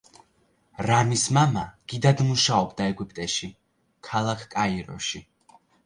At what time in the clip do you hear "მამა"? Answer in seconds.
1.37-1.65